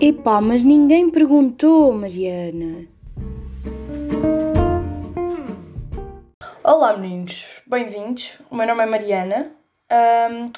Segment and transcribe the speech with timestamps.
[0.00, 2.86] Epá, mas ninguém perguntou, Mariana.
[6.62, 8.38] Olá meninos, bem-vindos.
[8.48, 9.50] O meu nome é Mariana
[9.90, 10.52] um,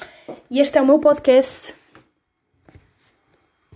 [0.47, 1.73] e este é o meu podcast.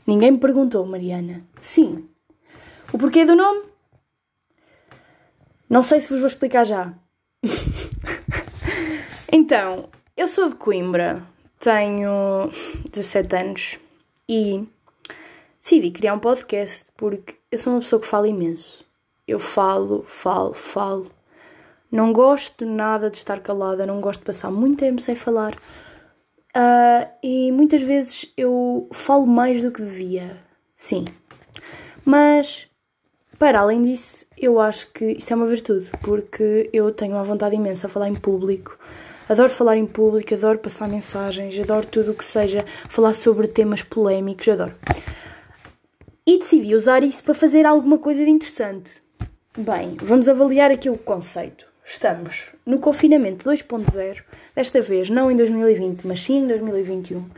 [0.06, 1.44] Ninguém me perguntou, Mariana.
[1.60, 2.08] Sim.
[2.94, 3.64] O porquê do nome?
[5.68, 6.94] Não sei se vos vou explicar já.
[9.34, 11.26] então, eu sou de Coimbra,
[11.60, 12.52] tenho
[12.92, 13.80] 17 anos
[14.30, 14.68] e
[15.66, 18.86] decidi criar um podcast porque eu sou uma pessoa que fala imenso.
[19.28, 21.12] Eu falo, falo, falo.
[21.92, 25.56] Não gosto nada de estar calada, não gosto de passar muito tempo sem falar.
[26.56, 30.38] Uh, e muitas vezes eu falo mais do que devia.
[30.76, 31.06] Sim.
[32.06, 32.68] Mas,
[33.40, 37.56] para além disso, eu acho que isto é uma virtude, porque eu tenho uma vontade
[37.56, 38.78] imensa a falar em público.
[39.28, 43.82] Adoro falar em público, adoro passar mensagens, adoro tudo o que seja falar sobre temas
[43.82, 44.76] polémicos, adoro.
[46.28, 48.90] E decidi usar isso para fazer alguma coisa de interessante.
[49.56, 51.66] Bem, vamos avaliar aqui o conceito.
[51.86, 54.24] Estamos no confinamento 2.0,
[54.56, 57.30] desta vez não em 2020, mas sim em 2021.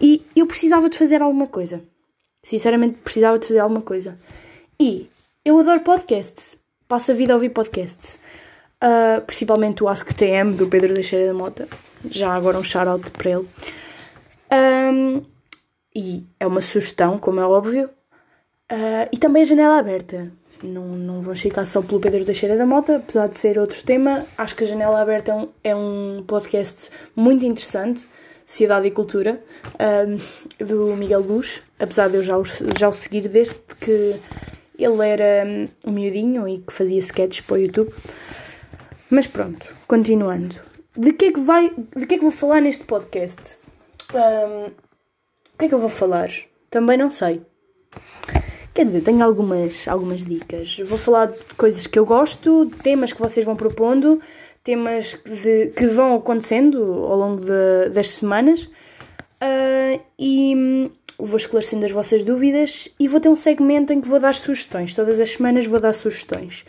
[0.00, 1.80] E eu precisava de fazer alguma coisa.
[2.42, 4.18] Sinceramente, precisava de fazer alguma coisa.
[4.78, 5.08] E
[5.44, 6.60] eu adoro podcasts.
[6.88, 8.18] Passo a vida a ouvir podcasts.
[8.82, 11.68] Uh, principalmente o AskTM do Pedro Teixeira da Mota.
[12.10, 13.48] Já agora um shout-out para ele.
[14.52, 15.22] Um,
[15.94, 17.88] e é uma sugestão, como é óbvio.
[18.72, 20.30] Uh, e também a janela aberta.
[20.62, 24.26] Não, não vamos ficar só pelo Pedro Teixeira da Mota, apesar de ser outro tema.
[24.38, 28.08] Acho que a Janela Aberta é um, é um podcast muito interessante,
[28.44, 29.42] Sociedade e Cultura,
[29.78, 34.16] um, do Miguel Luz, apesar de eu já o, já o seguir desde que
[34.78, 35.44] ele era
[35.84, 37.92] um miudinho e que fazia sketches para o YouTube.
[39.10, 40.56] Mas pronto, continuando.
[40.96, 43.58] De que é que, vai, de que, é que vou falar neste podcast?
[44.14, 46.30] Um, o que é que eu vou falar?
[46.70, 47.42] Também não sei.
[48.76, 50.76] Quer dizer, tenho algumas, algumas dicas.
[50.84, 54.20] Vou falar de coisas que eu gosto, temas que vocês vão propondo,
[54.62, 61.86] temas de, que vão acontecendo ao longo de, das semanas uh, e hum, vou esclarecendo
[61.86, 64.94] as vossas dúvidas e vou ter um segmento em que vou dar sugestões.
[64.94, 66.66] Todas as semanas vou dar sugestões.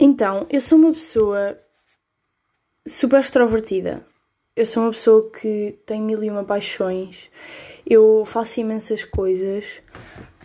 [0.00, 1.58] Então, eu sou uma pessoa
[2.88, 4.06] super extrovertida.
[4.56, 7.28] Eu sou uma pessoa que tem mil e uma paixões.
[7.86, 9.66] Eu faço imensas coisas.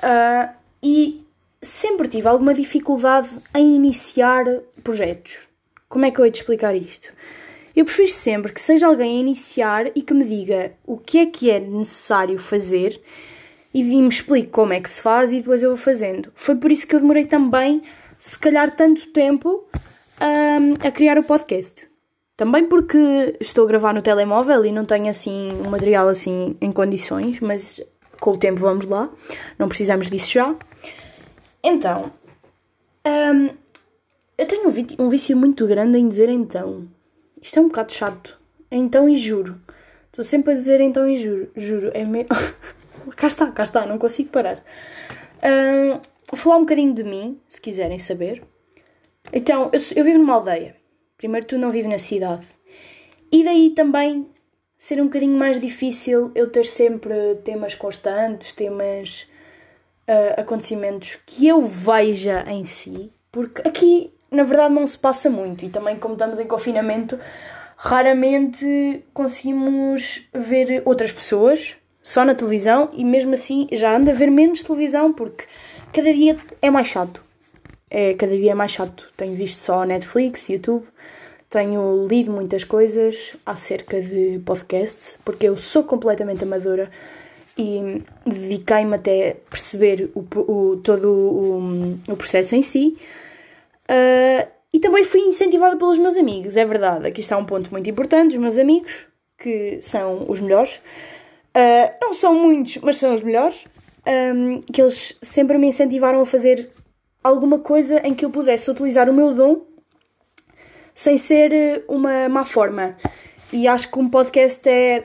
[0.03, 1.25] Uh, e
[1.61, 4.45] sempre tive alguma dificuldade em iniciar
[4.83, 5.33] projetos.
[5.87, 7.13] Como é que eu hei de explicar isto?
[7.75, 11.25] Eu prefiro sempre que seja alguém a iniciar e que me diga o que é
[11.25, 13.01] que é necessário fazer
[13.73, 16.31] e me explique como é que se faz e depois eu vou fazendo.
[16.35, 17.81] Foi por isso que eu demorei também,
[18.19, 19.63] se calhar, tanto tempo
[20.19, 21.87] um, a criar o podcast.
[22.35, 26.71] Também porque estou a gravar no telemóvel e não tenho assim um material assim em
[26.71, 27.79] condições, mas
[28.21, 29.09] com o tempo vamos lá,
[29.59, 30.55] não precisamos disso já.
[31.63, 32.13] Então,
[33.05, 33.49] hum,
[34.37, 36.87] eu tenho um, um vício muito grande em dizer então.
[37.41, 38.39] Isto é um bocado chato.
[38.71, 39.59] Então e juro.
[40.05, 41.51] Estou sempre a dizer então e juro.
[41.57, 42.27] Juro, é meio.
[43.17, 44.63] cá está, cá está, não consigo parar.
[45.43, 45.99] Um,
[46.29, 48.43] vou falar um bocadinho de mim, se quiserem saber.
[49.33, 50.75] Então, eu, eu vivo numa aldeia.
[51.17, 52.45] Primeiro, tu não vives na cidade.
[53.31, 54.27] E daí também
[54.81, 57.13] ser um bocadinho mais difícil eu ter sempre
[57.45, 59.27] temas constantes, temas,
[60.07, 65.63] uh, acontecimentos que eu veja em si, porque aqui na verdade não se passa muito
[65.63, 67.19] e também como estamos em confinamento,
[67.77, 74.31] raramente conseguimos ver outras pessoas só na televisão e mesmo assim já anda a ver
[74.31, 75.43] menos televisão porque
[75.93, 77.23] cada dia é mais chato.
[77.87, 79.11] É, cada dia é mais chato.
[79.15, 80.87] Tenho visto só Netflix, YouTube
[81.51, 86.89] tenho lido muitas coisas acerca de podcasts, porque eu sou completamente amadora
[87.57, 92.97] e dediquei-me até perceber o, o todo o, o, processo em si.
[93.83, 97.05] Uh, e também fui incentivada pelos meus amigos, é verdade.
[97.05, 99.05] Aqui está um ponto muito importante: os meus amigos,
[99.37, 100.75] que são os melhores.
[101.53, 103.65] Uh, não são muitos, mas são os melhores.
[104.07, 106.71] Um, que eles sempre me incentivaram a fazer
[107.21, 109.70] alguma coisa em que eu pudesse utilizar o meu dom
[110.93, 112.95] sem ser eh, uma má forma.
[113.51, 115.03] E acho que um podcast é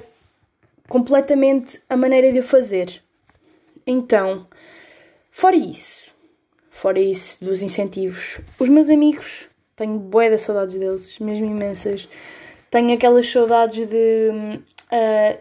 [0.89, 3.03] completamente a maneira de o fazer.
[3.87, 4.47] Então,
[5.31, 6.05] fora isso,
[6.71, 12.09] fora isso dos incentivos, os meus amigos, tenho bué de saudades deles, mesmo imensas.
[12.71, 15.39] Tenho aquelas saudades de uh,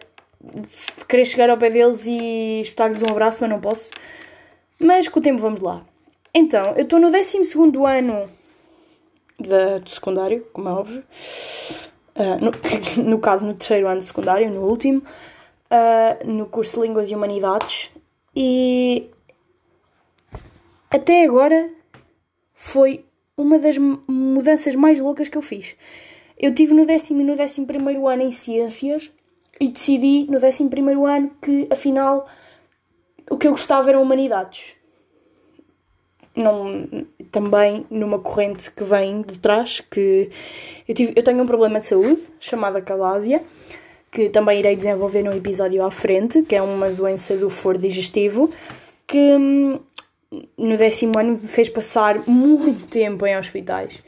[1.08, 3.90] querer chegar ao pé deles e espetar-lhes um abraço, mas não posso.
[4.78, 5.84] Mas com o tempo vamos lá.
[6.34, 7.38] Então, eu estou no 12
[7.86, 8.28] ano
[9.38, 11.04] da, secundário, como é óbvio.
[12.14, 12.52] Uh, no,
[13.10, 15.02] no caso, no terceiro ano do secundário, no último.
[15.70, 17.90] Uh, no curso de Línguas e Humanidades.
[18.34, 19.10] E
[20.90, 21.70] até agora
[22.54, 23.04] foi
[23.36, 25.76] uma das mudanças mais loucas que eu fiz.
[26.38, 29.10] Eu tive no décimo e no décimo primeiro ano em Ciências
[29.60, 32.28] e decidi no décimo primeiro ano que afinal
[33.30, 34.74] o que eu gostava eram Humanidades.
[36.34, 36.86] Não,
[37.36, 40.30] também numa corrente que vem de trás, que
[40.88, 43.42] eu, tive, eu tenho um problema de saúde chamado calásia,
[44.10, 48.50] que também irei desenvolver num episódio à frente, que é uma doença do foro digestivo,
[49.06, 49.78] que hum,
[50.56, 54.02] no décimo ano me fez passar muito tempo em hospitais.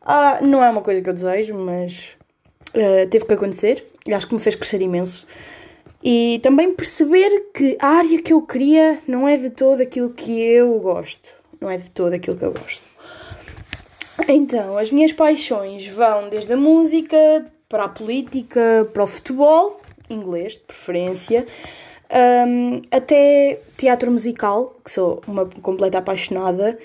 [0.00, 2.08] Ah, não é uma coisa que eu desejo, mas
[2.70, 5.24] uh, teve que acontecer e acho que me fez crescer imenso.
[6.02, 10.42] E também perceber que a área que eu queria não é de todo aquilo que
[10.42, 11.43] eu gosto.
[11.64, 12.86] Não é de todo aquilo que eu gosto.
[14.28, 17.16] Então, as minhas paixões vão desde a música,
[17.70, 19.80] para a política, para o futebol,
[20.10, 21.46] inglês de preferência,
[22.46, 26.78] um, até teatro musical, que sou uma completa apaixonada.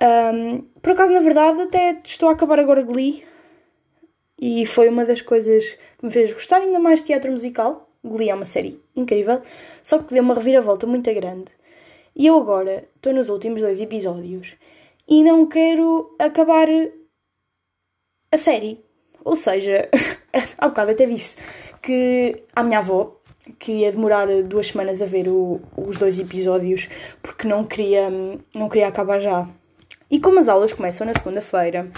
[0.00, 3.24] Um, por acaso, na verdade, até estou a acabar agora Glee
[4.40, 5.64] e foi uma das coisas
[5.98, 7.90] que me fez gostar ainda mais de teatro musical.
[8.04, 9.42] Glee é uma série incrível,
[9.82, 11.50] só que deu uma reviravolta muito grande.
[12.14, 14.54] E eu agora estou nos últimos dois episódios
[15.08, 16.68] e não quero acabar
[18.30, 18.84] a série.
[19.24, 19.88] Ou seja,
[20.58, 21.36] há bocado até disse
[21.80, 23.16] que a minha avó
[23.58, 26.88] que ia demorar duas semanas a ver o, os dois episódios
[27.20, 28.08] porque não queria,
[28.54, 29.48] não queria acabar já.
[30.10, 31.90] E como as aulas começam na segunda-feira,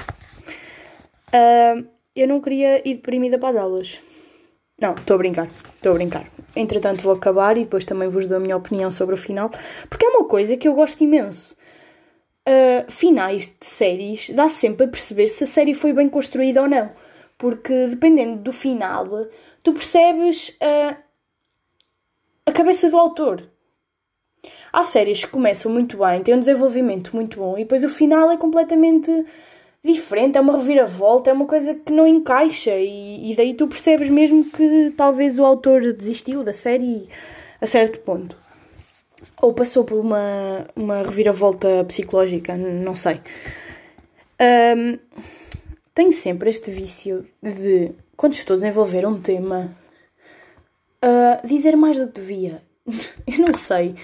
[1.28, 4.00] uh, eu não queria ir deprimida para as aulas.
[4.80, 6.26] Não, estou a brincar, estou a brincar.
[6.56, 9.50] Entretanto, vou acabar e depois também vos dou a minha opinião sobre o final,
[9.88, 11.56] porque é uma coisa que eu gosto imenso.
[12.46, 16.68] Uh, finais de séries dá sempre a perceber se a série foi bem construída ou
[16.68, 16.90] não,
[17.38, 19.06] porque dependendo do final,
[19.62, 20.96] tu percebes uh,
[22.44, 23.48] a cabeça do autor.
[24.72, 28.30] Há séries que começam muito bem, têm um desenvolvimento muito bom e depois o final
[28.30, 29.24] é completamente
[29.84, 34.08] diferente, é uma reviravolta, é uma coisa que não encaixa e, e daí tu percebes
[34.08, 37.08] mesmo que talvez o autor desistiu da série
[37.60, 38.36] a certo ponto.
[39.42, 43.20] Ou passou por uma, uma reviravolta psicológica, não sei.
[44.40, 44.98] Um,
[45.94, 49.76] tenho sempre este vício de, quando estou a desenvolver um tema,
[51.04, 52.62] uh, dizer mais do que devia.
[53.26, 53.94] eu não sei.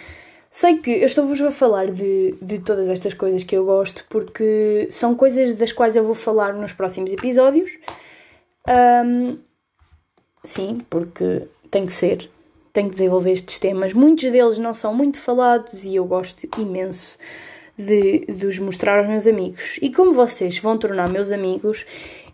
[0.53, 4.89] Sei que eu estou-vos a falar de, de todas estas coisas que eu gosto porque
[4.91, 7.71] são coisas das quais eu vou falar nos próximos episódios.
[9.07, 9.39] Um,
[10.43, 12.29] sim, porque tem que ser.
[12.73, 13.93] Tenho que desenvolver estes temas.
[13.93, 17.17] Muitos deles não são muito falados e eu gosto imenso
[17.79, 19.79] de, de os mostrar aos meus amigos.
[19.81, 21.87] E como vocês vão tornar meus amigos,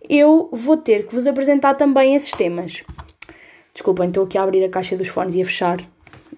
[0.08, 2.82] eu vou ter que vos apresentar também esses temas.
[3.74, 5.78] Desculpem, estou aqui a abrir a caixa dos fones e a fechar.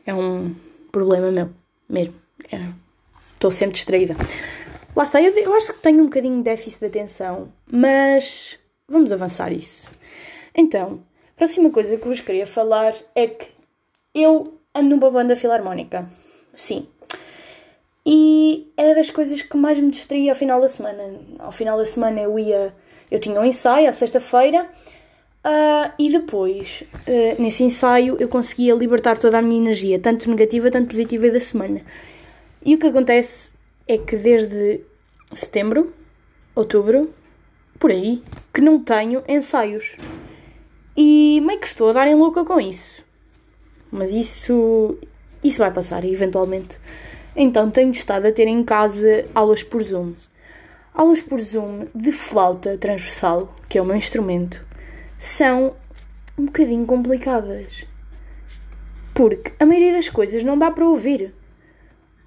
[0.04, 0.54] É um
[0.90, 1.50] problema meu,
[1.88, 2.14] mesmo.
[2.50, 2.60] É.
[3.34, 4.16] Estou sempre distraída.
[4.94, 8.58] Lá está, eu, eu acho que tenho um bocadinho de déficit de atenção, mas
[8.88, 9.88] vamos avançar isso.
[10.54, 11.00] Então,
[11.34, 13.48] a próxima coisa que vos queria falar é que
[14.14, 16.08] eu ando numa banda filarmónica.
[16.54, 16.88] Sim.
[18.04, 21.20] E era das coisas que mais me distraía ao final da semana.
[21.38, 22.74] Ao final da semana eu ia.
[23.10, 24.68] Eu tinha um ensaio à sexta-feira
[25.44, 30.70] Uh, e depois, uh, nesse ensaio, eu conseguia libertar toda a minha energia, tanto negativa,
[30.70, 31.82] tanto positiva da semana.
[32.64, 33.52] E o que acontece
[33.86, 34.80] é que desde
[35.34, 35.92] setembro,
[36.54, 37.14] outubro,
[37.78, 38.22] por aí,
[38.52, 39.96] que não tenho ensaios.
[40.96, 43.02] E meio que estou a dar em louca com isso.
[43.92, 44.98] Mas isso,
[45.42, 46.78] isso vai passar, eventualmente.
[47.36, 50.14] Então tenho estado a ter em casa aulas por Zoom.
[50.92, 54.67] Aulas por Zoom de flauta transversal, que é o meu instrumento
[55.18, 55.74] são
[56.38, 57.84] um bocadinho complicadas.
[59.14, 61.34] Porque a maioria das coisas não dá para ouvir.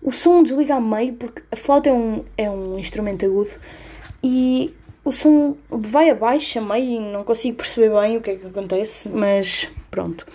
[0.01, 3.51] O som desliga a meio, porque a flauta é um, é um instrumento agudo
[4.23, 8.35] e o som vai abaixo a meio e não consigo perceber bem o que é
[8.35, 10.25] que acontece, mas pronto.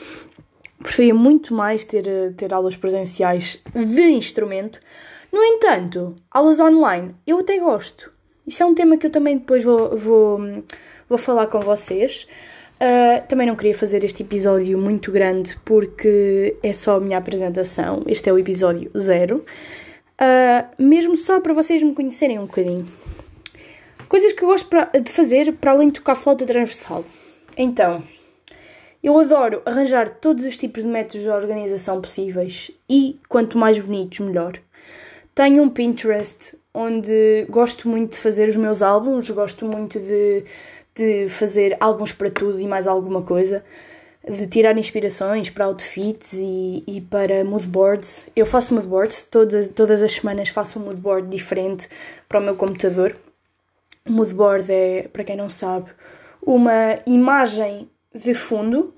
[0.79, 2.05] Preferia muito mais ter,
[2.37, 4.81] ter aulas presenciais de instrumento.
[5.33, 8.13] No entanto, aulas online eu até gosto.
[8.47, 10.41] Isso é um tema que eu também depois vou, vou
[11.09, 12.27] vou falar com vocês.
[12.77, 18.03] Uh, também não queria fazer este episódio muito grande porque é só a minha apresentação.
[18.07, 19.45] Este é o episódio zero.
[20.21, 22.87] Uh, mesmo só para vocês me conhecerem um bocadinho.
[24.09, 24.69] Coisas que eu gosto
[25.03, 27.05] de fazer para além de tocar flauta transversal.
[27.57, 28.05] Então,
[29.03, 34.21] eu adoro arranjar todos os tipos de métodos de organização possíveis e quanto mais bonitos,
[34.21, 34.59] melhor.
[35.35, 40.45] Tenho um Pinterest onde gosto muito de fazer os meus álbuns, gosto muito de
[40.97, 43.65] de fazer álbuns para tudo e mais alguma coisa.
[44.29, 48.27] de tirar inspirações para outfits e, e para moodboards.
[48.35, 51.89] Eu faço moodboards, todas, todas as semanas faço um moodboard diferente
[52.29, 53.15] para o meu computador.
[54.05, 55.91] O moodboard é, para quem não sabe,
[56.43, 58.95] uma imagem de fundo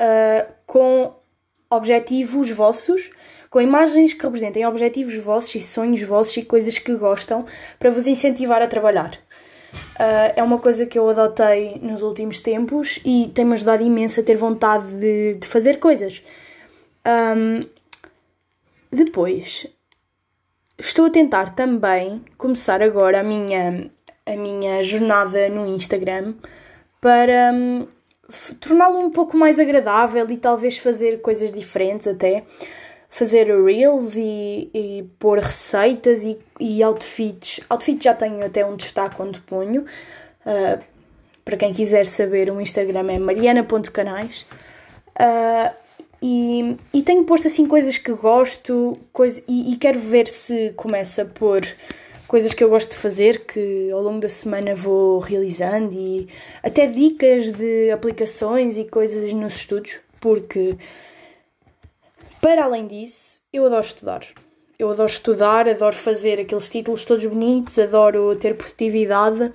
[0.00, 1.14] uh, com
[1.68, 3.10] objetivos vossos,
[3.48, 7.46] com imagens que representem objetivos vossos e sonhos vossos e coisas que gostam
[7.78, 9.18] para vos incentivar a trabalhar.
[9.72, 14.22] Uh, é uma coisa que eu adotei nos últimos tempos e tem-me ajudado imenso a
[14.22, 16.22] ter vontade de, de fazer coisas.
[17.06, 17.66] Um,
[18.90, 19.66] depois,
[20.78, 23.90] estou a tentar também começar agora a minha,
[24.26, 26.34] a minha jornada no Instagram
[27.00, 27.86] para um,
[28.58, 32.44] torná-lo um pouco mais agradável e talvez fazer coisas diferentes até
[33.10, 37.60] fazer reels e, e pôr receitas e, e outfits.
[37.68, 39.84] Outfits já tenho até um destaque onde ponho.
[40.46, 40.82] Uh,
[41.44, 44.46] para quem quiser saber, o Instagram é mariana.canais.
[45.18, 45.74] Uh,
[46.22, 51.22] e, e tenho posto assim coisas que gosto coisa, e, e quero ver se começa
[51.22, 51.66] a pôr
[52.28, 56.28] coisas que eu gosto de fazer que ao longo da semana vou realizando e
[56.62, 60.76] até dicas de aplicações e coisas nos estudos, porque
[62.40, 64.26] para além disso, eu adoro estudar.
[64.78, 69.52] Eu adoro estudar, adoro fazer aqueles títulos todos bonitos, adoro ter produtividade.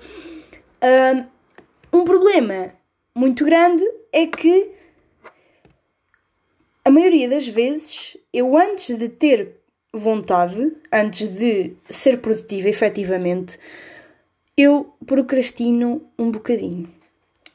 [1.92, 2.74] Um problema
[3.15, 4.72] muito grande é que
[6.84, 9.62] a maioria das vezes eu, antes de ter
[9.92, 13.58] vontade, antes de ser produtiva efetivamente,
[14.56, 16.88] eu procrastino um bocadinho.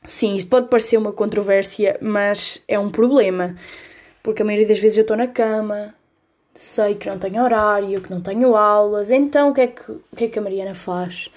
[0.06, 3.54] Sim, isto pode parecer uma controvérsia, mas é um problema.
[4.22, 5.94] Porque a maioria das vezes eu estou na cama,
[6.54, 10.02] sei que não tenho horário, que não tenho aulas, então o que é que, o
[10.16, 11.30] que, é que a Mariana faz?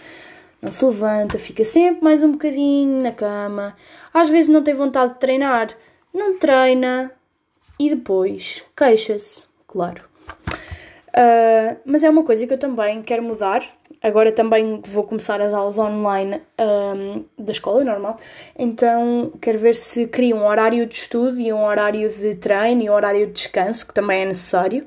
[0.61, 3.75] Não se levanta, fica sempre mais um bocadinho na cama.
[4.13, 5.75] Às vezes não tem vontade de treinar,
[6.13, 7.11] não treina
[7.79, 10.03] e depois queixa-se, claro.
[11.09, 13.63] Uh, mas é uma coisa que eu também quero mudar
[14.03, 18.19] Agora também vou começar as aulas online um, da escola normal,
[18.59, 22.89] então quero ver se crio um horário de estudo e um horário de treino e
[22.89, 24.85] um horário de descanso, que também é necessário,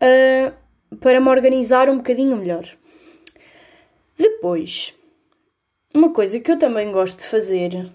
[0.00, 2.64] uh, para me organizar um bocadinho melhor.
[4.16, 4.94] Depois,
[5.92, 7.92] uma coisa que eu também gosto de fazer,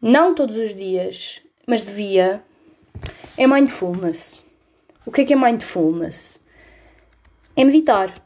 [0.00, 2.42] não todos os dias, mas devia,
[3.36, 4.42] é mindfulness.
[5.04, 6.42] O que é que é mindfulness?
[7.54, 8.21] É meditar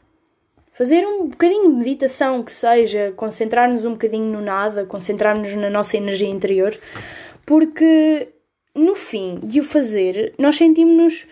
[0.77, 5.97] fazer um bocadinho de meditação que seja, concentrar-nos um bocadinho no nada, concentrar-nos na nossa
[5.97, 6.77] energia interior,
[7.43, 8.27] porque
[8.75, 11.25] no fim de o fazer nós sentimos-nos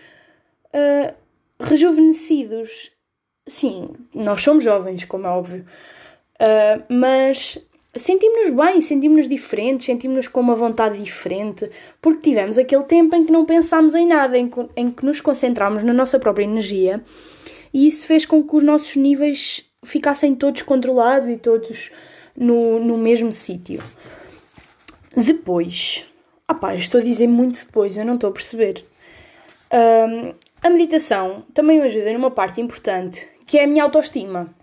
[0.74, 1.14] uh,
[1.60, 2.90] rejuvenescidos.
[3.46, 5.64] Sim, nós somos jovens, como é óbvio,
[6.40, 7.56] uh, mas
[7.94, 11.70] sentimos-nos bem, sentimos-nos diferentes, sentimos-nos com uma vontade diferente,
[12.02, 15.84] porque tivemos aquele tempo em que não pensámos em nada, em, em que nos concentramos
[15.84, 17.00] na nossa própria energia
[17.72, 21.90] e isso fez com que os nossos níveis ficassem todos controlados e todos
[22.36, 23.82] no, no mesmo sítio.
[25.16, 26.04] Depois,
[26.46, 28.84] ah pá, estou a dizer muito depois, eu não estou a perceber.
[29.72, 34.54] Um, a meditação também me ajuda numa parte importante, que é a minha autoestima.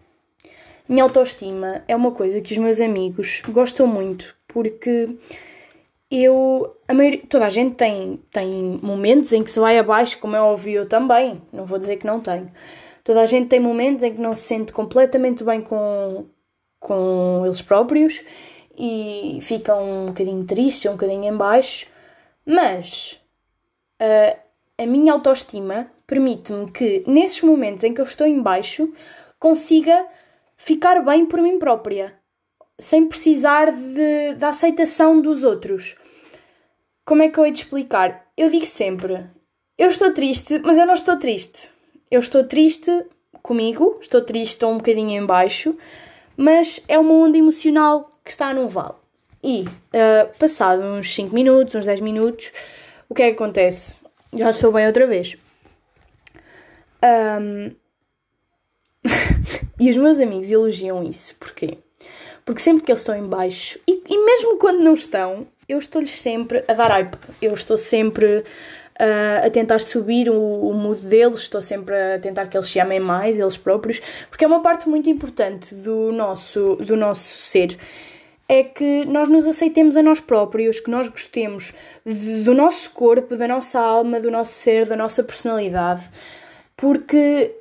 [0.88, 5.10] Minha autoestima é uma coisa que os meus amigos gostam muito, porque
[6.12, 10.36] eu, a maioria, toda a gente tem, tem momentos em que se vai abaixo, como
[10.36, 12.52] é óbvio eu também, não vou dizer que não tenho.
[13.04, 16.26] Toda a gente tem momentos em que não se sente completamente bem com,
[16.80, 18.24] com eles próprios
[18.78, 21.86] e ficam um bocadinho tristes, um bocadinho em baixo,
[22.46, 23.20] mas
[24.02, 24.40] uh,
[24.78, 28.94] a minha autoestima permite-me que nesses momentos em que eu estou em baixo
[29.38, 30.08] consiga
[30.56, 32.18] ficar bem por mim própria,
[32.80, 35.96] sem precisar de, da aceitação dos outros.
[37.06, 38.28] Como é que eu hei de explicar?
[38.38, 39.26] Eu digo sempre:
[39.78, 41.73] eu estou triste, mas eu não estou triste
[42.14, 42.92] eu estou triste
[43.42, 45.76] comigo, estou triste, estou um bocadinho em baixo,
[46.38, 48.94] mas é uma onda emocional que está no vale.
[49.44, 52.52] E, uh, passado uns 5 minutos, uns 10 minutos,
[53.10, 54.00] o que é que acontece?
[54.32, 55.36] Já estou bem outra vez.
[57.04, 57.72] Um...
[59.80, 61.36] e os meus amigos elogiam isso.
[61.40, 61.80] Porquê?
[62.46, 66.12] Porque sempre que eles estão em baixo, e, e mesmo quando não estão, eu estou-lhes
[66.12, 67.18] sempre a dar hype.
[67.42, 68.44] Eu estou sempre
[69.00, 72.80] uh, a tentar subir o, o mood deles, estou sempre a tentar que eles se
[72.80, 77.78] amem mais, eles próprios, porque é uma parte muito importante do nosso, do nosso ser.
[78.48, 81.74] É que nós nos aceitemos a nós próprios, que nós gostemos
[82.44, 86.04] do nosso corpo, da nossa alma, do nosso ser, da nossa personalidade,
[86.76, 87.56] porque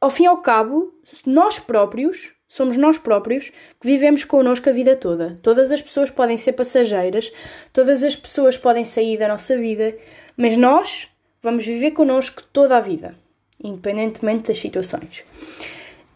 [0.00, 0.94] ao fim e ao cabo,
[1.26, 5.38] nós próprios somos nós próprios que vivemos connosco a vida toda.
[5.42, 7.30] Todas as pessoas podem ser passageiras,
[7.72, 9.94] todas as pessoas podem sair da nossa vida,
[10.38, 11.08] mas nós
[11.42, 13.16] vamos viver connosco toda a vida,
[13.62, 15.24] independentemente das situações.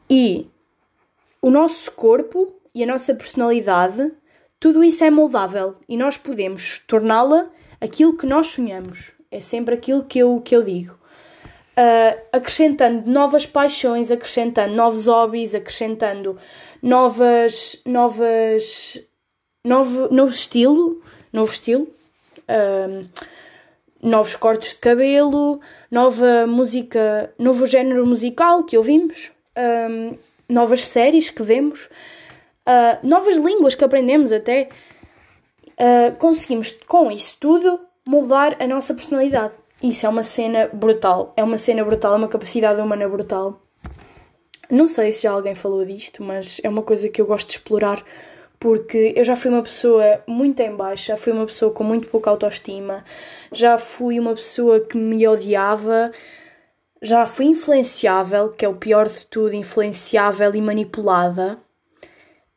[0.09, 0.47] E
[1.43, 4.13] o nosso corpo e a nossa personalidade,
[4.61, 7.51] tudo isso é moldável e nós podemos torná-la
[7.81, 9.11] aquilo que nós sonhamos.
[9.29, 10.95] É sempre aquilo que eu, que eu digo.
[11.73, 16.39] Uh, acrescentando novas paixões, acrescentando novos hobbies, acrescentando
[16.81, 19.03] novas, novas,
[19.65, 21.03] novo, novo estilo,
[21.33, 21.89] novo estilo,
[22.43, 23.09] uh,
[24.03, 30.17] novos cortes de cabelo, nova música, novo género musical que ouvimos, um,
[30.49, 31.89] novas séries que vemos,
[32.67, 34.69] uh, novas línguas que aprendemos até.
[35.73, 39.55] Uh, conseguimos com isso tudo moldar a nossa personalidade.
[39.83, 41.33] Isso é uma cena brutal.
[41.37, 43.61] É uma cena brutal, é uma capacidade humana brutal.
[44.71, 47.55] Não sei se já alguém falou disto, mas é uma coisa que eu gosto de
[47.55, 48.03] explorar
[48.63, 52.31] porque eu já fui uma pessoa muito em baixa, fui uma pessoa com muito pouca
[52.31, 53.05] autoestima,
[53.51, 56.13] já fui uma pessoa que me odiava,
[57.03, 61.59] já fui influenciável, que é o pior de tudo, influenciável e manipulada.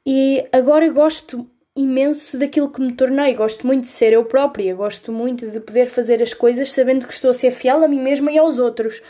[0.05, 5.11] E agora gosto imenso daquilo que me tornei, gosto muito de ser eu própria, gosto
[5.11, 8.31] muito de poder fazer as coisas sabendo que estou a ser fiel a mim mesma
[8.31, 9.01] e aos outros.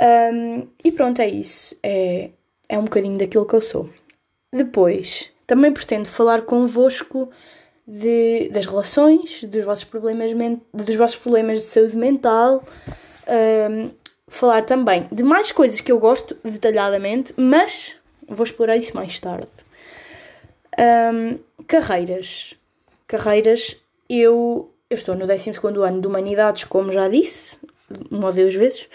[0.00, 1.76] Um, e pronto, é isso.
[1.82, 2.30] É,
[2.68, 3.90] é um bocadinho daquilo que eu sou.
[4.52, 7.28] Depois, também pretendo falar convosco
[7.84, 10.30] de, das relações, dos vossos problemas,
[10.72, 12.62] dos vossos problemas de saúde mental,
[13.68, 13.90] um,
[14.28, 17.96] falar também de mais coisas que eu gosto detalhadamente, mas
[18.28, 19.48] vou explorar isso mais tarde.
[20.78, 22.54] Um, carreiras.
[23.08, 23.76] Carreiras,
[24.08, 25.50] eu, eu estou no 12
[25.84, 27.58] ano de Humanidades, como já disse,
[28.08, 28.86] uma ou duas vezes.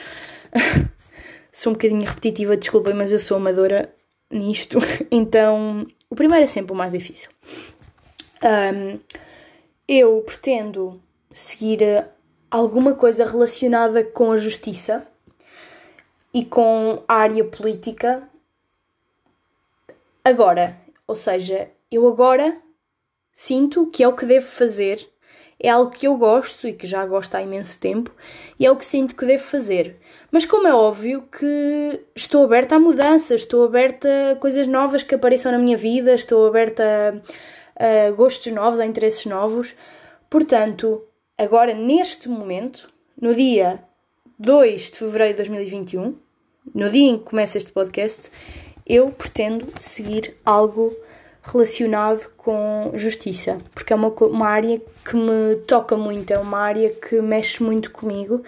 [1.52, 3.94] sou um bocadinho repetitiva, desculpem, mas eu sou amadora
[4.32, 4.80] nisto,
[5.12, 7.30] então o primeiro é sempre o mais difícil.
[8.44, 9.00] Um,
[9.88, 11.02] eu pretendo
[11.34, 12.08] seguir
[12.50, 15.06] alguma coisa relacionada com a justiça
[16.34, 18.28] e com a área política
[20.24, 20.78] agora.
[21.08, 22.58] Ou seja, eu agora
[23.34, 25.08] sinto que é o que devo fazer,
[25.66, 28.12] é algo que eu gosto e que já gosto há imenso tempo,
[28.60, 29.98] e é o que sinto que devo fazer.
[30.32, 35.16] Mas como é óbvio que estou aberta a mudanças, estou aberta a coisas novas que
[35.16, 37.22] apareçam na minha vida, estou aberta
[37.76, 39.74] a, a gostos novos, a interesses novos.
[40.30, 41.02] Portanto,
[41.38, 42.88] agora neste momento,
[43.20, 43.80] no dia
[44.38, 46.16] 2 de fevereiro de 2021,
[46.74, 48.30] no dia em que começa este podcast,
[48.86, 50.96] eu pretendo seguir algo
[51.46, 56.90] relacionado com justiça, porque é uma, uma área que me toca muito, é uma área
[56.90, 58.44] que mexe muito comigo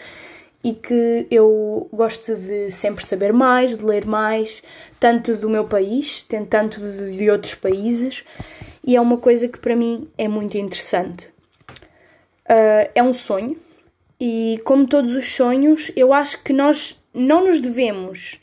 [0.64, 4.64] e que eu gosto de sempre saber mais, de ler mais,
[5.00, 8.24] tanto do meu país, tanto de, outros países,
[8.84, 11.28] e é uma coisa que para mim é muito interessante.
[12.50, 13.58] Uh, é um sonho,
[14.20, 18.40] e como todos os sonhos, eu acho que nós não nos devemos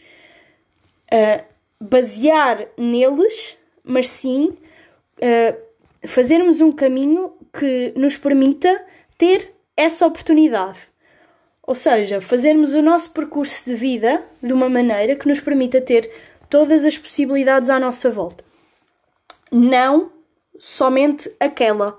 [1.12, 1.45] uh,
[1.81, 4.57] basear neles, mas sim
[5.18, 8.85] uh, fazermos um caminho que nos permita
[9.18, 10.79] ter essa oportunidade.
[11.62, 16.11] Ou seja, fazermos o nosso percurso de vida de uma maneira que nos permita ter
[16.51, 18.44] todas as possibilidades à nossa volta.
[19.51, 20.11] Não
[20.59, 21.99] somente aquela.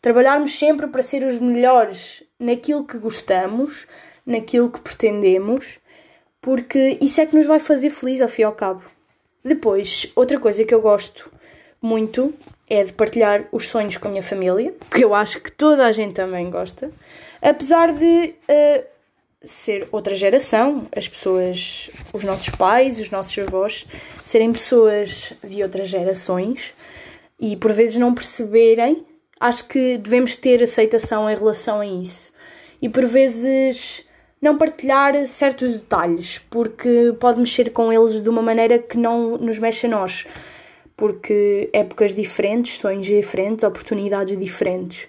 [0.00, 3.86] Trabalharmos sempre para ser os melhores naquilo que gostamos,
[4.24, 5.78] naquilo que pretendemos,
[6.40, 8.82] porque isso é que nos vai fazer feliz ao fim e ao cabo.
[9.44, 11.30] Depois, outra coisa que eu gosto
[11.80, 12.34] muito
[12.68, 15.92] é de partilhar os sonhos com a minha família, que eu acho que toda a
[15.92, 16.90] gente também gosta,
[17.40, 18.84] apesar de uh,
[19.42, 23.86] ser outra geração, as pessoas, os nossos pais, os nossos avós,
[24.24, 26.74] serem pessoas de outras gerações
[27.40, 29.06] e por vezes não perceberem,
[29.38, 32.32] acho que devemos ter aceitação em relação a isso.
[32.82, 34.04] E por vezes
[34.40, 39.58] não partilhar certos detalhes, porque pode mexer com eles de uma maneira que não nos
[39.58, 40.26] mexe a nós
[40.98, 45.04] porque épocas diferentes, sonhos diferentes, oportunidades diferentes.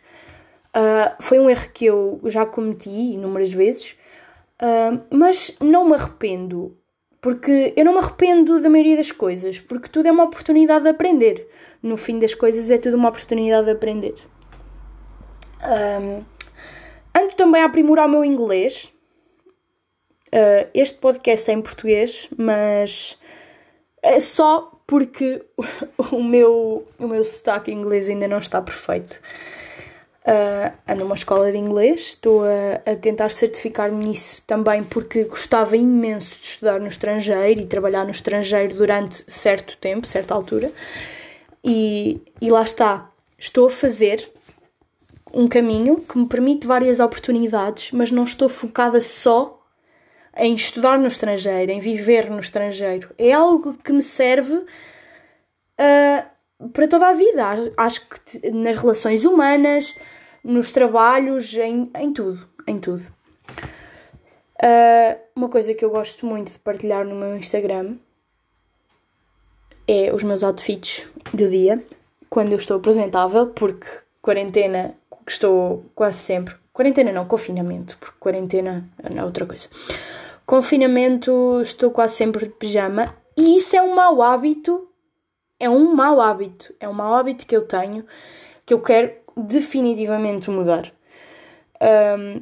[0.70, 3.96] Uh, foi um erro que eu já cometi inúmeras vezes,
[4.62, 6.78] uh, mas não me arrependo,
[7.20, 10.92] porque eu não me arrependo da maioria das coisas, porque tudo é uma oportunidade de
[10.92, 11.50] aprender.
[11.82, 14.14] No fim das coisas, é tudo uma oportunidade de aprender.
[15.64, 16.24] Um,
[17.14, 18.94] ah, ando também a aprimorar o meu inglês.
[20.34, 23.18] Uh, este podcast é em português, mas
[24.02, 25.44] é só porque
[26.12, 29.20] o meu, o meu sotaque inglês ainda não está perfeito.
[30.22, 35.76] Uh, ando numa escola de inglês, estou a, a tentar certificar-me nisso também porque gostava
[35.76, 40.72] imenso de estudar no estrangeiro e trabalhar no estrangeiro durante certo tempo, certa altura.
[41.64, 44.32] E, e lá está, estou a fazer
[45.34, 49.59] um caminho que me permite várias oportunidades, mas não estou focada só
[50.40, 53.10] em estudar no estrangeiro, em viver no estrangeiro.
[53.18, 57.44] É algo que me serve uh, para toda a vida.
[57.78, 59.96] Acho que nas relações humanas,
[60.44, 62.48] nos trabalhos, em, em tudo.
[62.66, 63.04] Em tudo.
[64.62, 67.96] Uh, uma coisa que eu gosto muito de partilhar no meu Instagram
[69.88, 71.84] é os meus outfits do dia,
[72.30, 73.88] quando eu estou apresentável, porque
[74.22, 74.96] quarentena
[75.28, 76.56] estou quase sempre.
[76.72, 79.68] Quarentena não, confinamento, porque quarentena é outra coisa.
[80.50, 84.90] Confinamento, estou quase sempre de pijama e isso é um mau hábito.
[85.60, 86.74] É um mau hábito.
[86.80, 88.04] É um mau hábito que eu tenho
[88.66, 90.92] que eu quero definitivamente mudar.
[91.80, 92.42] Um,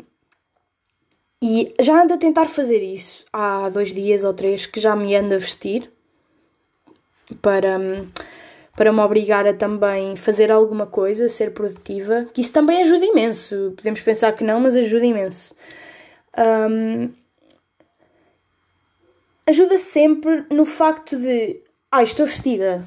[1.42, 5.14] e já ando a tentar fazer isso há dois dias ou três que já me
[5.14, 5.92] ando a vestir
[7.42, 7.78] para,
[8.74, 13.74] para me obrigar a também fazer alguma coisa, ser produtiva, que isso também ajuda imenso.
[13.76, 15.54] Podemos pensar que não, mas ajuda imenso.
[16.38, 17.27] Um,
[19.48, 22.84] ajuda sempre no facto de, ah, estou vestida,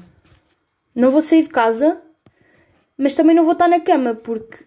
[0.95, 1.99] não vou sair de casa,
[2.97, 4.63] mas também não vou estar na cama porque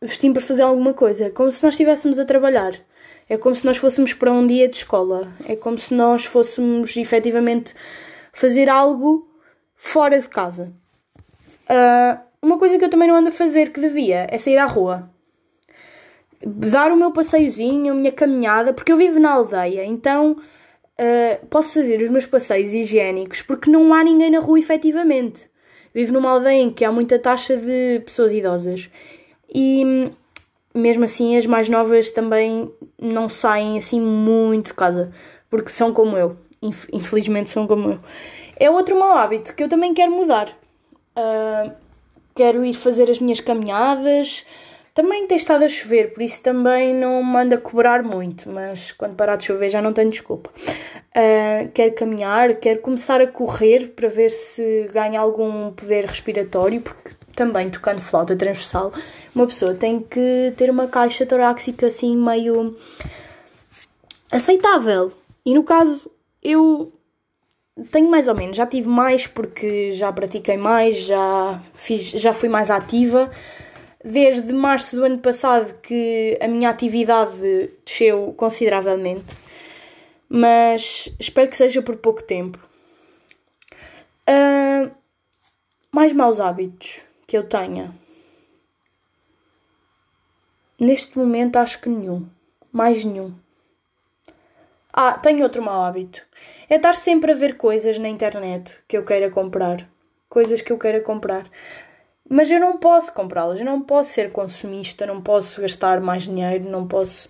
[0.00, 1.26] vesti para fazer alguma coisa.
[1.26, 2.74] É como se nós estivéssemos a trabalhar.
[3.28, 5.32] É como se nós fôssemos para um dia de escola.
[5.48, 7.74] É como se nós fôssemos efetivamente
[8.32, 9.28] fazer algo
[9.74, 10.72] fora de casa.
[11.68, 14.66] Uh, uma coisa que eu também não ando a fazer que devia é sair à
[14.66, 15.10] rua.
[16.40, 20.36] Dar o meu passeiozinho, a minha caminhada, porque eu vivo na aldeia, então
[21.00, 25.50] uh, posso fazer os meus passeios higiênicos porque não há ninguém na rua efetivamente.
[25.94, 28.90] Vivo numa aldeia em que há muita taxa de pessoas idosas
[29.52, 30.10] e
[30.74, 35.12] mesmo assim as mais novas também não saem assim muito de casa
[35.48, 36.36] porque são como eu
[36.92, 38.00] infelizmente são como eu.
[38.56, 40.48] É outro mau hábito que eu também quero mudar.
[41.16, 41.72] Uh,
[42.34, 44.44] quero ir fazer as minhas caminhadas.
[44.96, 48.92] Também tem estado a chover, por isso também não me anda a cobrar muito, mas
[48.92, 50.48] quando parar de chover já não tenho desculpa.
[50.58, 57.10] Uh, quero caminhar, quero começar a correr para ver se ganho algum poder respiratório, porque
[57.34, 58.90] também tocando flauta transversal,
[59.34, 62.74] uma pessoa tem que ter uma caixa torácica assim meio
[64.32, 65.12] aceitável.
[65.44, 66.10] E no caso,
[66.42, 66.90] eu
[67.92, 72.48] tenho mais ou menos, já tive mais porque já pratiquei mais, já, fiz, já fui
[72.48, 73.30] mais ativa.
[74.08, 79.36] Desde março do ano passado que a minha atividade desceu consideravelmente,
[80.28, 82.56] mas espero que seja por pouco tempo.
[84.28, 84.88] Uh,
[85.90, 87.92] mais maus hábitos que eu tenha.
[90.78, 92.28] Neste momento acho que nenhum.
[92.70, 93.34] Mais nenhum.
[94.92, 96.22] Ah, tenho outro mau hábito.
[96.70, 99.88] É estar sempre a ver coisas na internet que eu queira comprar.
[100.28, 101.50] Coisas que eu queira comprar.
[102.28, 103.58] Mas eu não posso comprá-las.
[103.58, 107.28] Eu não posso ser consumista, não posso gastar mais dinheiro, não posso.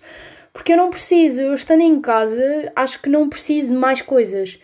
[0.51, 1.41] Porque eu não preciso.
[1.41, 4.59] Eu estando em casa, acho que não preciso de mais coisas.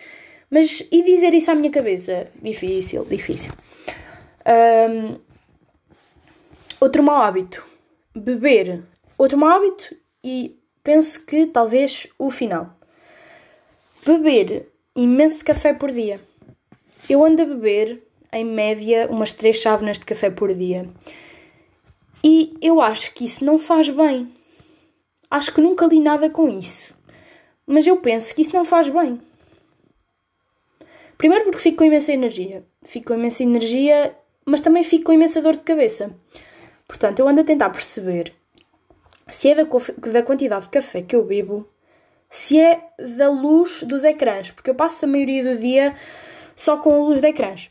[0.50, 2.28] Mas e dizer isso à minha cabeça?
[2.42, 3.54] Difícil, difícil.
[4.46, 5.20] Um,
[6.80, 7.64] outro mau hábito.
[8.16, 8.84] Beber.
[9.18, 12.78] Outro mau hábito e penso que talvez o final
[14.06, 16.20] beber imenso café por dia.
[17.10, 20.90] Eu ando a beber, em média, umas três chávenas de café por dia.
[22.24, 24.32] E eu acho que isso não faz bem.
[25.30, 26.94] Acho que nunca li nada com isso.
[27.66, 29.20] Mas eu penso que isso não faz bem.
[31.18, 32.64] Primeiro porque fico com imensa energia.
[32.84, 34.16] Fico com imensa energia,
[34.46, 36.16] mas também fico com imensa dor de cabeça.
[36.88, 38.34] Portanto, eu ando a tentar perceber
[39.30, 39.64] se é da,
[40.12, 41.68] da quantidade de café que eu bebo
[42.30, 45.96] se é da luz dos ecrãs, porque eu passo a maioria do dia
[46.56, 47.70] só com a luz de ecrãs.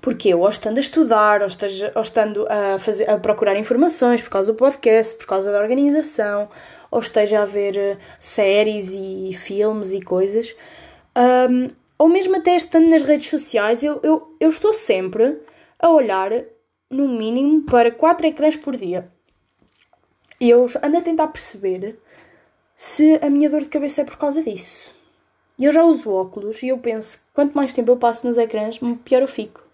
[0.00, 4.22] Porque eu, ou estando a estudar, ou, esteja, ou estando a, fazer, a procurar informações
[4.22, 6.48] por causa do podcast, por causa da organização,
[6.90, 10.54] ou esteja a ver eh, séries e filmes e coisas,
[11.50, 15.38] um, ou mesmo até estando nas redes sociais, eu, eu, eu estou sempre
[15.78, 16.30] a olhar,
[16.88, 19.10] no mínimo, para 4 ecrãs por dia.
[20.40, 21.98] E eu ando a tentar perceber
[22.74, 24.90] se a minha dor de cabeça é por causa disso.
[25.58, 28.80] E eu já uso óculos e eu penso quanto mais tempo eu passo nos ecrãs,
[29.04, 29.69] pior eu fico.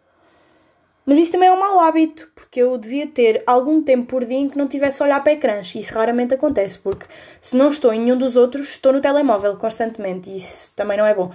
[1.06, 4.38] Mas isso também é um mau hábito, porque eu devia ter algum tempo por dia
[4.38, 5.72] em que não tivesse a olhar para ecrãs.
[5.74, 7.06] E isso raramente acontece, porque
[7.40, 10.28] se não estou em nenhum dos outros, estou no telemóvel constantemente.
[10.28, 11.30] E isso também não é bom.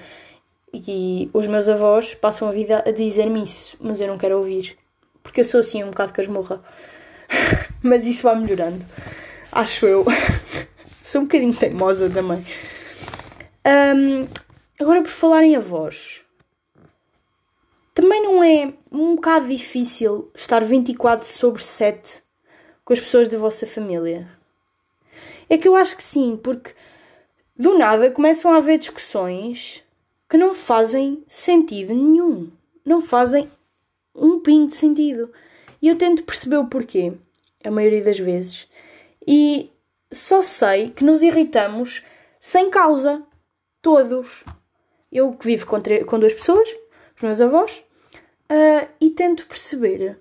[0.74, 4.78] E os meus avós passam a vida a dizer-me isso, mas eu não quero ouvir.
[5.24, 6.62] Porque eu sou assim um bocado casmurra.
[7.84, 8.84] Mas isso vai melhorando.
[9.52, 10.06] Acho eu.
[11.04, 12.44] Sou um bocadinho teimosa também.
[13.66, 14.28] Um,
[14.80, 16.21] agora, por falar em avós.
[17.94, 22.24] Também não é um bocado difícil estar 24 sobre 7
[22.86, 24.30] com as pessoas da vossa família?
[25.50, 26.74] É que eu acho que sim, porque
[27.58, 29.84] do nada começam a haver discussões
[30.30, 32.50] que não fazem sentido nenhum.
[32.86, 33.50] Não fazem
[34.16, 35.30] um pingo de sentido.
[35.82, 37.14] E eu tento perceber o porquê,
[37.64, 38.68] a maioria das vezes.
[39.28, 39.70] E
[40.10, 42.06] só sei que nos irritamos
[42.40, 43.22] sem causa.
[43.82, 44.44] Todos.
[45.12, 46.70] Eu que vivo com, com duas pessoas,
[47.22, 47.84] os meus avós,
[48.50, 50.18] uh, e tento perceber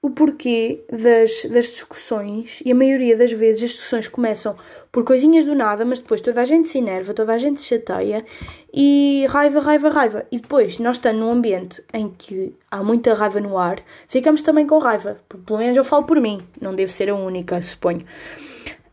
[0.00, 2.60] o porquê das, das discussões.
[2.64, 4.56] E a maioria das vezes as discussões começam
[4.92, 7.66] por coisinhas do nada, mas depois toda a gente se enerva, toda a gente se
[7.66, 8.24] chateia
[8.72, 10.26] e raiva, raiva, raiva.
[10.30, 14.66] E depois, nós estando num ambiente em que há muita raiva no ar, ficamos também
[14.66, 15.18] com raiva.
[15.28, 18.04] Pelo menos eu falo por mim, não devo ser a única, suponho.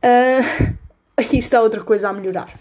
[0.06, 0.76] Uh,
[1.18, 2.54] aqui está outra coisa a melhorar.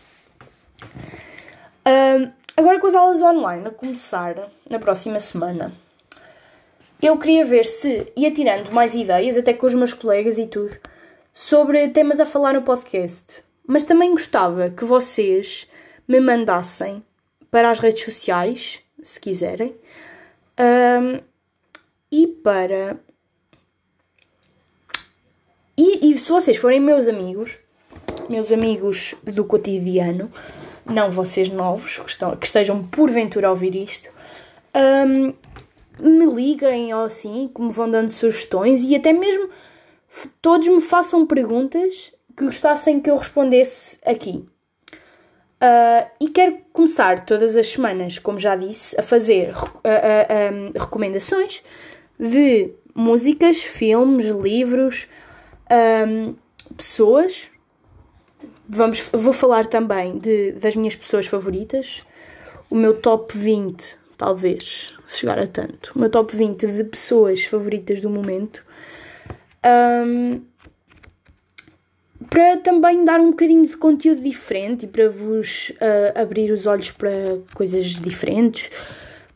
[1.87, 5.73] Uh, agora com as aulas online a começar na próxima semana,
[7.01, 10.75] eu queria ver se ia tirando mais ideias, até com os meus colegas e tudo,
[11.33, 13.45] sobre temas a falar no podcast.
[13.67, 15.69] Mas também gostava que vocês
[16.07, 17.05] me mandassem
[17.51, 19.75] para as redes sociais, se quiserem,
[20.59, 21.21] um,
[22.11, 22.99] e para
[25.77, 27.51] e, e se vocês forem meus amigos,
[28.29, 30.31] meus amigos do cotidiano,
[30.87, 34.11] não vocês novos, que, estão, que estejam porventura a ouvir isto,
[34.75, 35.33] um,
[35.99, 39.49] me liguem ou assim, que me vão dando sugestões e até mesmo
[40.43, 44.45] todos me façam perguntas que gostassem que eu respondesse aqui.
[45.65, 50.79] Uh, e quero começar todas as semanas, como já disse, a fazer uh, uh, um,
[50.79, 51.63] recomendações
[52.19, 55.09] de músicas, filmes, livros,
[56.07, 56.35] um,
[56.77, 57.51] pessoas.
[58.69, 62.03] Vamos, vou falar também de, das minhas pessoas favoritas.
[62.71, 65.93] O meu top 20, talvez, se chegar a tanto.
[65.95, 68.65] O meu top 20 de pessoas favoritas do momento.
[69.65, 70.41] Um,
[72.31, 76.91] para também dar um bocadinho de conteúdo diferente e para vos uh, abrir os olhos
[76.91, 78.71] para coisas diferentes,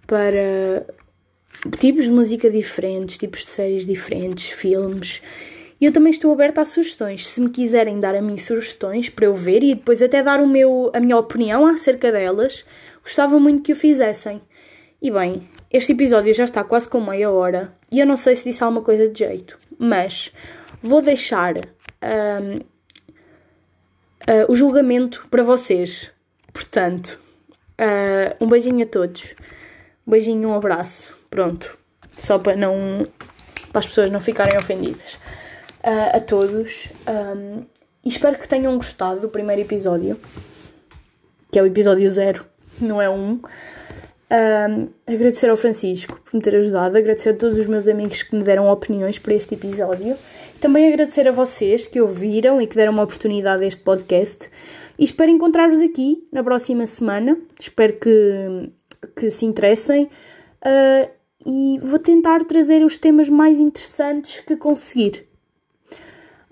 [0.07, 0.87] para
[1.79, 5.23] tipos de música diferentes, tipos de séries diferentes, filmes
[5.81, 7.27] e eu também estou aberta a sugestões.
[7.29, 10.47] Se me quiserem dar a mim sugestões para eu ver e depois até dar o
[10.47, 12.65] meu, a minha opinião acerca delas,
[13.03, 14.43] gostava muito que o fizessem.
[15.01, 18.45] E bem, este episódio já está quase com meia hora e eu não sei se
[18.45, 20.33] disse alguma coisa de jeito, mas
[20.83, 26.11] vou deixar um, uh, o julgamento para vocês.
[26.53, 27.21] Portanto,
[27.79, 29.35] uh, um beijinho a todos.
[30.05, 31.17] Um beijinho, um abraço.
[31.31, 31.79] Pronto.
[32.17, 33.07] Só para não.
[33.71, 35.19] para as pessoas não ficarem ofendidas
[35.85, 37.65] uh, a todos um,
[38.05, 40.19] e espero que tenham gostado do primeiro episódio,
[41.51, 42.45] que é o episódio zero,
[42.81, 43.41] não é um.
[44.31, 48.37] Um, agradecer ao Francisco por me ter ajudado, agradecer a todos os meus amigos que
[48.37, 50.19] me deram opiniões para este episódio
[50.61, 54.51] também agradecer a vocês que ouviram e que deram uma oportunidade a este podcast
[54.99, 57.39] e espero encontrar-vos aqui na próxima semana.
[57.59, 58.73] Espero que,
[59.17, 61.11] que se interessem uh,
[61.47, 65.28] e vou tentar trazer os temas mais interessantes que conseguir.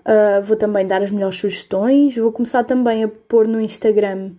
[0.07, 2.15] Uh, vou também dar as melhores sugestões.
[2.15, 4.31] Vou começar também a pôr no Instagram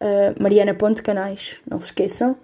[0.00, 2.36] uh, mariana.canais, não se esqueçam.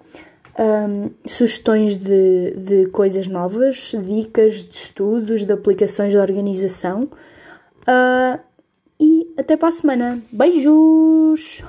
[0.58, 7.04] Um, sugestões de, de coisas novas, dicas de estudos, de aplicações de organização.
[7.82, 8.40] Uh,
[8.98, 10.20] e até para a semana.
[10.32, 11.62] Beijos!